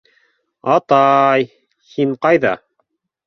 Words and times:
—Ата-ай, 0.75 1.45
һин 1.91 2.17
ҡайҙа. 2.27 2.55